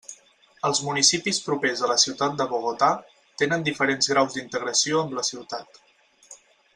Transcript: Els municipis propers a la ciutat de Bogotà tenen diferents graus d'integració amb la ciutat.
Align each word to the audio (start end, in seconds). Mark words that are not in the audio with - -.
Els 0.69 0.79
municipis 0.85 1.39
propers 1.49 1.83
a 1.83 1.89
la 1.91 1.97
ciutat 2.05 2.39
de 2.41 2.47
Bogotà 2.55 2.89
tenen 3.43 3.67
diferents 3.71 4.09
graus 4.15 4.39
d'integració 4.39 5.03
amb 5.07 5.19
la 5.19 5.27
ciutat. 5.33 5.79